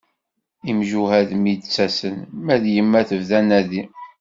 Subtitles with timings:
[0.71, 3.81] Imjuhad mi d-ttasen, ma d yemma tebda anadi.